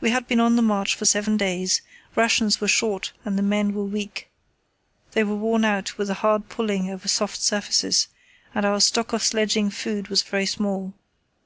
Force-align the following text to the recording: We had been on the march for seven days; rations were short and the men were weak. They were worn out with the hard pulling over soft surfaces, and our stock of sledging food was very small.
We 0.00 0.08
had 0.08 0.26
been 0.26 0.40
on 0.40 0.56
the 0.56 0.62
march 0.62 0.94
for 0.94 1.04
seven 1.04 1.36
days; 1.36 1.82
rations 2.16 2.62
were 2.62 2.66
short 2.66 3.12
and 3.26 3.36
the 3.36 3.42
men 3.42 3.74
were 3.74 3.84
weak. 3.84 4.30
They 5.12 5.22
were 5.22 5.34
worn 5.36 5.66
out 5.66 5.98
with 5.98 6.08
the 6.08 6.14
hard 6.14 6.48
pulling 6.48 6.88
over 6.88 7.08
soft 7.08 7.42
surfaces, 7.42 8.08
and 8.54 8.64
our 8.64 8.80
stock 8.80 9.12
of 9.12 9.22
sledging 9.22 9.68
food 9.68 10.08
was 10.08 10.22
very 10.22 10.46
small. 10.46 10.94